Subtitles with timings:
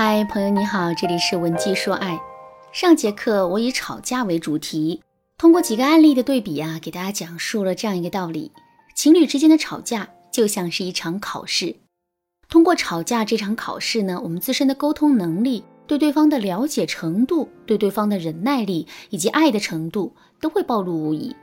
[0.00, 2.16] 嗨，朋友你好，这里是文姬说爱。
[2.70, 5.02] 上节课我以吵架为主题，
[5.36, 8.52] 通过几个案例的对比啊，给大家讲述了这样一个道理：
[8.94, 11.74] 情侣之间的吵架就像是一场考试。
[12.48, 21.34] 通过吵架这场考试呢，我们自身的沟通能力、对对方的了解程度、对对方的忍耐力以及爱的程度都会暴露无遗。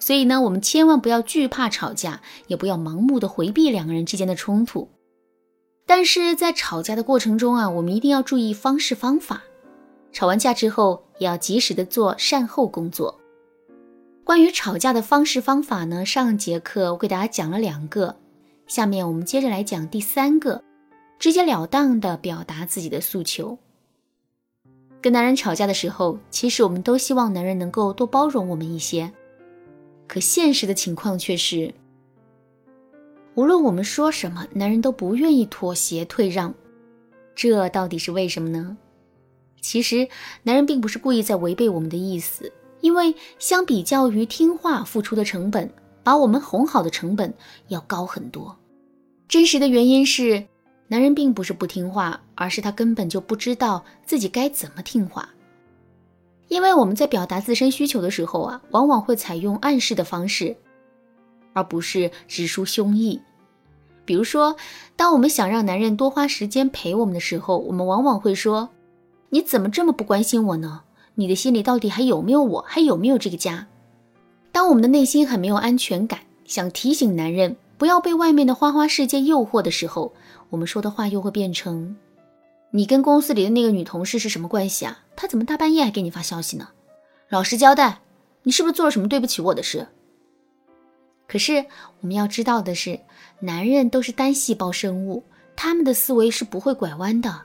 [0.00, 4.88] 所以呢，我们千万不要惧怕吵架，也不要盲目的回避两个人之间的冲突。
[5.90, 9.42] 但是在吵架的过程中啊，我们一定要注意方式方法。
[10.12, 13.18] 吵完架之后，也要及时的做善后工作。
[14.22, 18.14] 关于吵架的方式方法呢，上节课我给大家讲了两个，
[18.68, 20.62] 下面我们接着来讲第三个，
[21.18, 23.58] 直截了当的表达自己的诉求。
[25.00, 29.12] 跟男人吵架的时候，其实我们都希望男人能够多包容我们一些，
[30.06, 31.74] 可现实的情况却是。
[33.34, 36.52] 无论我们说什么，男人都不愿意妥协退让，
[37.34, 38.76] 这到底是为什么呢？
[39.60, 40.08] 其实，
[40.42, 45.70] 男人并不是故意在违背我们的意思，因为相比较于听话付出的成本，
[46.02, 47.32] 把我们哄好的成本
[47.68, 48.56] 要高很多。
[49.28, 50.44] 真实的原因是，
[50.88, 55.28] 男人并不是不听话，而是他根本就不知道自己该怎么听话。
[56.48, 60.56] 因为我们在表达自身需求的时候啊，往往会采用暗示的方式。
[61.52, 63.20] 而不是直抒胸臆。
[64.04, 64.56] 比如说，
[64.96, 68.70] 当我们想让男人多花时间陪我们的时候，我们往往会说
[69.30, 70.82] ：“你怎么这么不关心我呢？
[71.14, 72.64] 你的心里到底还有没有我？
[72.66, 73.68] 还有没有这个家？”
[74.50, 80.12] 当我们的内心很没有安全感，想提醒男人不要被外面的花花世界诱惑的时候，
[80.48, 81.96] 我们说的话又会变成
[82.72, 85.04] ：“你跟公司里的那个女同事是什么关系啊？
[85.14, 86.70] 她怎么大半夜还给你发消息呢？
[87.28, 88.00] 老实交代，
[88.42, 89.86] 你是不是做了什么对不起我的事？”
[91.30, 91.64] 可是
[92.00, 92.98] 我们要知道的是，
[93.38, 95.22] 男人都是单细胞生物，
[95.54, 97.42] 他们的思维是不会拐弯的。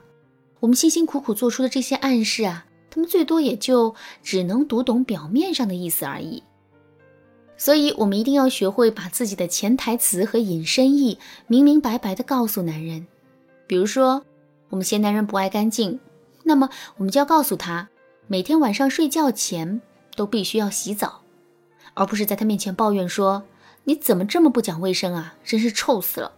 [0.58, 6.42] 我们辛辛苦苦做出的这些暗示啊，他们最多也就只能读懂表面上的意思而已。
[7.56, 11.16] 所以，我们一定要学会把自己的潜台词和引申意
[11.46, 13.06] 明明白白的告诉男人。
[13.68, 14.24] 比如说，
[14.68, 16.00] 我们嫌男人不爱干净，
[16.42, 17.88] 那么我们就要告诉他，
[18.26, 19.80] 每天晚上睡觉前
[20.16, 21.20] 都必须要洗澡，
[21.94, 23.44] 而不是在他面前抱怨说。
[23.88, 25.36] 你怎么这么不讲卫生啊！
[25.44, 26.32] 真是臭死了。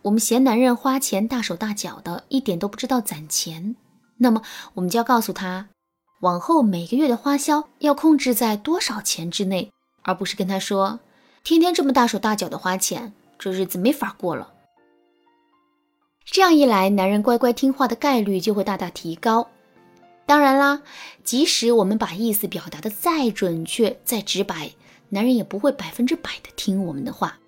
[0.00, 3.76] 我们嫌男人花钱大手大脚的，一点都不知道攒钱。
[4.16, 4.40] 那么，
[4.72, 5.68] 我们就要告诉他，
[6.20, 9.70] 往后每个月的花销要控制在多少钱之内，
[10.00, 11.00] 而不是跟他说，
[11.44, 14.54] 天天这么大手大脚的花钱，这日子没法过了。
[16.24, 19.46] 这样一来，男人乖乖听话的概率就会大大提高。
[20.24, 20.80] 当然啦，
[21.22, 24.70] 即使我们把意思表达的再准确、再直白。
[25.10, 27.38] 男人也不会百分之百的听我们的话。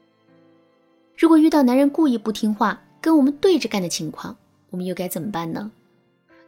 [1.17, 4.37] 如果遇到男人故意不听话，跟我们对着干的情况，
[4.71, 5.71] 我们又该怎么办呢？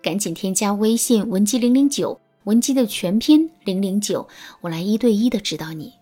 [0.03, 4.27] 赶紧添加微信文姬零零九，文姬的全拼零零九，
[4.61, 5.95] 我来一对一的指导你。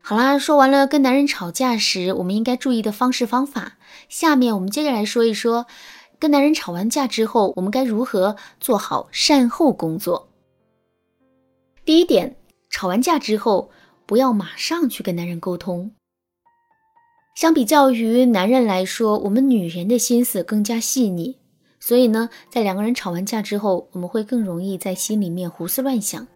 [0.00, 3.78] 好啦，说完了跟男人吵架时我们应该注意的方式方法，
[4.08, 5.66] 下面我们接着来说一说，
[6.20, 10.28] 跟男人吵完架之后，我们该如何做好善后工作。
[11.84, 12.36] 第一点，
[12.70, 13.70] 吵完架之后。
[14.08, 15.92] 不要马上去跟男人沟通。
[17.36, 21.36] 相比较于男人来说，我们女人的心思更加细腻，
[21.78, 26.26] 所以呢，在两个人吵完架之后，我们会更容易在心里面胡思乱想。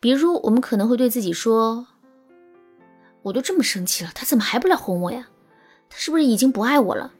[0.00, 1.86] 比如，我们可能会对自己说
[3.22, 5.28] ：“我都这么生气了，他怎么还不来哄我呀？
[5.88, 7.12] 他是不是已经不爱我了？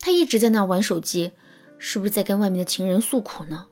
[0.00, 1.32] 他一直在那玩手机，
[1.76, 3.66] 是不是在跟外面的情人诉苦呢？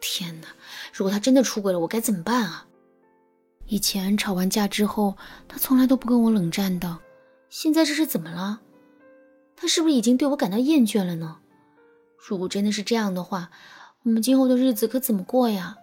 [0.00, 0.48] 天哪！
[0.94, 2.66] 如果他真的出轨了，我该怎么办啊？”
[3.70, 5.16] 以前吵完架之后，
[5.46, 6.98] 他从来都不跟我冷战的，
[7.50, 8.60] 现在这是怎么了？
[9.54, 11.36] 他是不是已经对我感到厌倦了呢？
[12.18, 13.48] 如果真的是这样的话，
[14.02, 15.76] 我们今后的日子可怎么过呀？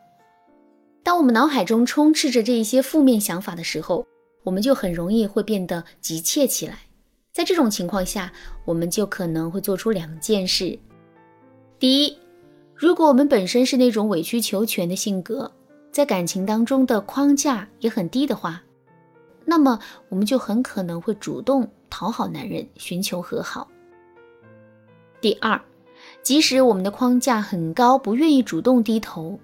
[1.01, 4.05] 当我们脑海中充斥着这一些负面想法的时候，
[4.43, 6.79] 我们就很容易会变得急切起来。
[7.31, 8.33] 在这种情况下，
[8.65, 10.77] 我们就可能会做出两件事：
[11.79, 12.17] 第一，
[12.75, 15.53] 如果我们本身是那种委曲求全的性格。
[15.97, 18.61] 在感情当中的框架也很低的话，
[19.45, 19.79] 那么
[20.09, 23.67] 我们就很可能会主动讨好男人，寻求和好。
[25.19, 25.59] 第二，
[26.21, 29.39] 即使我们的框架很高，不愿意主动低头，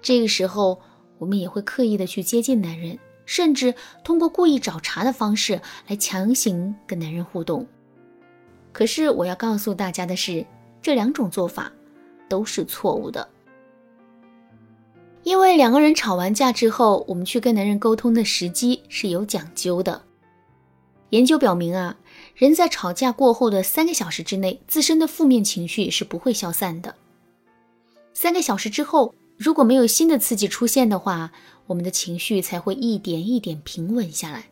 [0.00, 0.80] 这个时候
[1.18, 3.72] 我们也会刻意的去接近男人，甚至
[4.02, 7.64] 通过故意找茬的方式来强行跟男人互动。
[8.72, 10.44] 可是我要告诉大家的是，
[10.82, 11.70] 这两种做法
[12.28, 13.28] 都是错误的。
[15.24, 20.02] 因为两个人吵完架之后，我们去跟男人沟通的时机是有讲究的。
[21.10, 21.96] 研究表明啊，
[22.34, 26.94] 人在吵架过后的三个小时之内，自身的负面情绪是不会消散的。
[28.14, 31.30] 三个小时之后，如果没有新的刺激出现的话，
[31.66, 34.46] 我们的情绪才会一点一点平稳下来。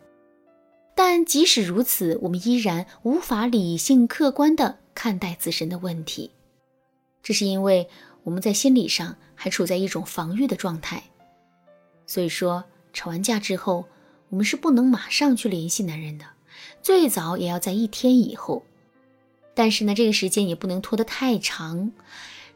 [0.94, 6.30] 但即使如此，我们依然无法理性客观地看待自身的问题，
[7.22, 7.88] 这是因为
[8.22, 11.02] 我们在心理上还处在一种防御的状态。
[12.06, 13.86] 所以说，吵完架之后，
[14.28, 16.24] 我们是不能马上去联系男人的。
[16.82, 18.64] 最早也要在一天以后，
[19.54, 21.92] 但是呢，这个时间也不能拖得太长。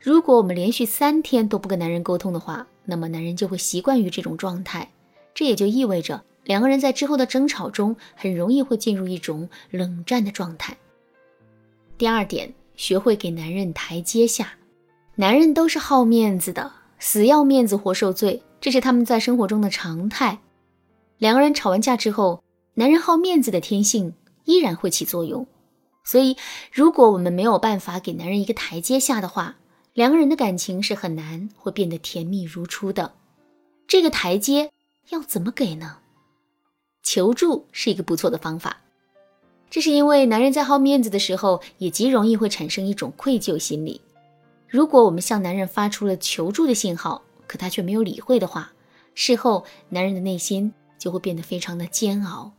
[0.01, 4.91] 如果我们连续三天都不跟男人沟通的话，那么男人就会习惯于这种状态，
[5.33, 10.77] 这也就意味着两个人在之后的争吵中很容易会进入一种冷战的状态。
[11.97, 14.53] 第二点，学会给男人台阶下。
[15.17, 20.41] 男人都是好面子的，死要面子活受罪，这是他们在生活中的常态。
[21.19, 22.43] 两个人吵完架之后。
[22.77, 24.15] 男人好面子的天性
[24.47, 25.47] 依然会起作用，
[26.03, 26.37] 所以
[26.73, 29.55] 如果我们没有办法给男人一个台阶下的话，
[29.93, 33.13] 两个人的感情是很难会变得甜蜜如初的。
[33.87, 34.73] 这个台阶
[35.11, 35.99] 要怎么给呢？
[37.05, 38.79] 求助是一个不错的方法。
[39.71, 44.01] 这是因为男人在好面子的时候，也极容易会产生一种愧疚心理。
[44.75, 48.73] 如果我们向男人发出了求助的信号，可他却没有理会的话，
[49.15, 52.51] 事后男人的内心就会变得非常的煎熬。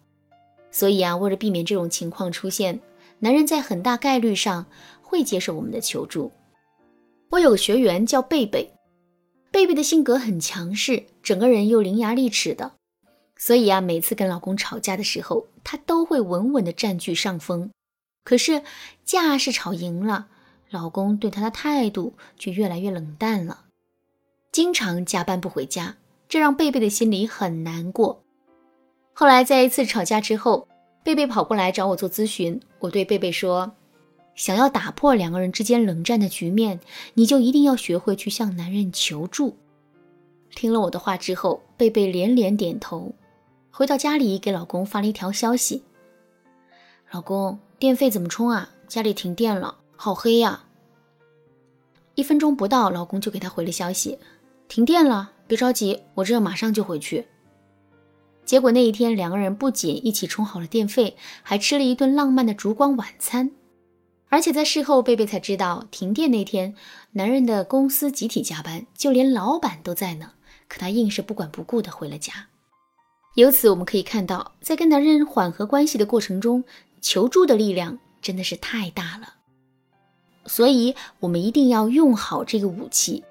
[0.72, 2.80] 所以啊，为了避免这种情况出现，
[3.20, 4.66] 男人在很大概率上
[5.02, 6.32] 会接受我们的求助。
[7.32, 8.72] 我有个学员叫贝贝，
[9.52, 12.72] 贝贝的性格很强势，整个人又伶牙俐齿的，
[13.36, 17.70] 所以啊，每次跟老公吵架的时候，她都会稳稳的占据上风。
[18.24, 18.64] 可是
[19.04, 20.30] 架是吵赢了，
[20.76, 23.62] 老公对她的态度却越来越冷淡了，
[24.52, 25.96] 经常加班不回家，
[26.28, 28.22] 这让贝贝的心里很难过。
[29.14, 30.68] 后来在一次吵架之后，
[31.02, 32.60] 贝贝跑过来找我做咨询。
[32.80, 33.72] 我对贝贝说
[34.36, 36.82] ：“想要打破两个人之间冷战的局面，
[37.14, 39.56] 你就一定要学会去向男人求助。”
[40.54, 43.14] 听了我的话之后，贝贝连连点头。
[43.72, 45.84] 回到家里，给老公发了一条消息
[47.12, 48.70] ：“老公，电费怎么充啊？
[48.88, 50.65] 家里停电了，好黑呀！”
[52.16, 54.18] 一分钟不到，老公就给他回了消息
[54.68, 57.28] ：“停电了，别着急，我这马上就回去。”
[58.46, 63.52] 结果那一天，两个人不仅一起充好了电费，还吃了一顿浪漫的烛光晚餐。
[64.30, 66.76] 而且在事后，贝贝才知道，停电那天，
[67.12, 70.32] 男人的公司集体加班，就连老板都在呢。
[70.68, 72.48] 可他硬是不管不顾的回了家。
[73.36, 76.64] 由此我们可以看到，在跟男人缓和关系的过程中，
[77.02, 79.35] 求助的力量真的是太大了。
[80.46, 83.24] 所以，我们一定要用好这个武器。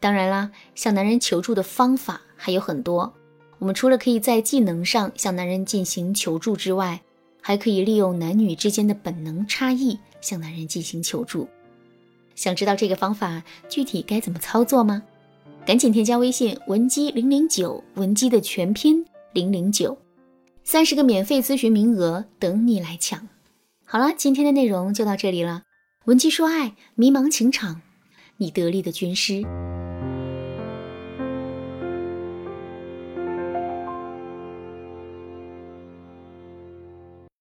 [0.00, 3.12] 当然啦，向男人求助的方法还有很多。
[3.58, 7.00] 我们除了可以在技能上向男人进行求助之外，
[7.40, 11.48] 还可以利用男女之间的本能差异向男人进行求助。
[12.34, 15.02] 想知道这个方法具体该怎么操作吗？
[15.64, 19.96] 赶紧添加微信文姬零零九，文姬的全拼零零九，
[20.64, 23.28] 三十个免费咨询名额等你来抢。
[23.84, 25.62] 好了，今天的内容就到这里了。
[26.06, 27.80] 文姬说爱，迷茫情场，
[28.38, 29.44] 你得力的军师。